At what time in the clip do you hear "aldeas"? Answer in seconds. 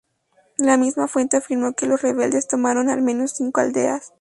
3.61-4.09